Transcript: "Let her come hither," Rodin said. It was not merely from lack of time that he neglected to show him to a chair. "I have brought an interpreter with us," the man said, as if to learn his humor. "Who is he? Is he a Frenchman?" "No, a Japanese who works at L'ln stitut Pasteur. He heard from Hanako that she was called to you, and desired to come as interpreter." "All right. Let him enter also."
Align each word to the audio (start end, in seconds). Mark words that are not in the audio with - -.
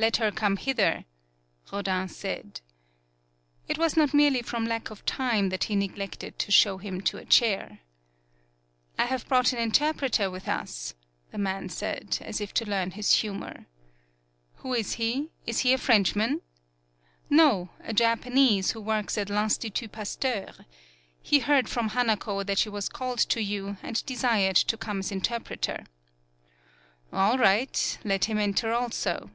"Let 0.00 0.18
her 0.18 0.30
come 0.30 0.58
hither," 0.58 1.06
Rodin 1.72 2.06
said. 2.06 2.60
It 3.66 3.78
was 3.78 3.96
not 3.96 4.14
merely 4.14 4.42
from 4.42 4.64
lack 4.64 4.90
of 4.90 5.04
time 5.04 5.48
that 5.48 5.64
he 5.64 5.74
neglected 5.74 6.38
to 6.38 6.52
show 6.52 6.78
him 6.78 7.00
to 7.00 7.18
a 7.18 7.24
chair. 7.24 7.80
"I 8.96 9.06
have 9.06 9.26
brought 9.26 9.52
an 9.52 9.58
interpreter 9.58 10.30
with 10.30 10.46
us," 10.46 10.94
the 11.32 11.36
man 11.38 11.68
said, 11.68 12.18
as 12.20 12.40
if 12.40 12.54
to 12.54 12.64
learn 12.70 12.92
his 12.92 13.10
humor. 13.12 13.66
"Who 14.58 14.72
is 14.72 14.92
he? 14.92 15.32
Is 15.48 15.58
he 15.62 15.72
a 15.72 15.78
Frenchman?" 15.78 16.42
"No, 17.28 17.70
a 17.80 17.92
Japanese 17.92 18.70
who 18.70 18.80
works 18.80 19.18
at 19.18 19.26
L'ln 19.28 19.50
stitut 19.50 19.90
Pasteur. 19.90 20.52
He 21.20 21.40
heard 21.40 21.68
from 21.68 21.90
Hanako 21.90 22.46
that 22.46 22.58
she 22.58 22.68
was 22.68 22.88
called 22.88 23.18
to 23.30 23.42
you, 23.42 23.78
and 23.82 24.06
desired 24.06 24.54
to 24.56 24.76
come 24.76 25.00
as 25.00 25.10
interpreter." 25.10 25.86
"All 27.12 27.36
right. 27.36 27.98
Let 28.04 28.26
him 28.26 28.38
enter 28.38 28.72
also." 28.72 29.32